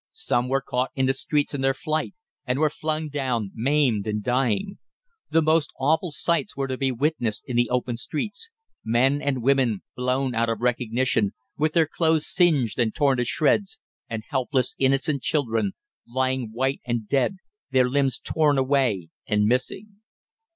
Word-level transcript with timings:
Some 0.13 0.49
were 0.49 0.61
caught 0.63 0.89
in 0.95 1.05
the 1.05 1.13
streets 1.13 1.53
in 1.53 1.61
their 1.61 1.75
flight, 1.75 2.15
and 2.47 2.57
were 2.57 2.71
flung 2.71 3.07
down, 3.07 3.51
maimed 3.53 4.07
and 4.07 4.23
dying. 4.23 4.79
The 5.29 5.43
most 5.43 5.69
awful 5.79 6.09
sights 6.09 6.57
were 6.57 6.65
to 6.67 6.75
be 6.75 6.91
witnessed 6.91 7.43
in 7.45 7.55
the 7.55 7.69
open 7.69 7.97
streets; 7.97 8.49
men 8.83 9.21
and 9.21 9.43
women 9.43 9.83
blown 9.95 10.33
out 10.33 10.49
of 10.49 10.59
recognition, 10.59 11.33
with 11.55 11.73
their 11.73 11.85
clothes 11.85 12.25
singed 12.25 12.79
and 12.79 12.95
torn 12.95 13.17
to 13.19 13.25
shreds, 13.25 13.77
and 14.09 14.23
helpless, 14.27 14.73
innocent 14.79 15.21
children 15.21 15.73
lying 16.07 16.49
white 16.51 16.81
and 16.83 17.07
dead, 17.07 17.35
their 17.69 17.87
limbs 17.87 18.17
torn 18.17 18.57
away 18.57 19.09
and 19.27 19.45
missing. 19.45 19.97